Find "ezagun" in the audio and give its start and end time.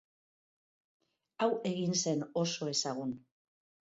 2.71-3.13